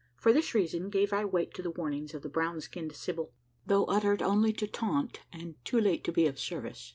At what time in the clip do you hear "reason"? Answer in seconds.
0.55-0.89